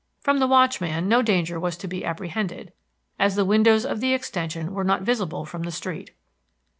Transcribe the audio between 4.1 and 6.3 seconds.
extension were not visible from the street.